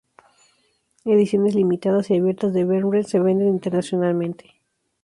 [1.05, 4.55] Ediciones limitadas y abiertas de Behrens se venden internacionalmente.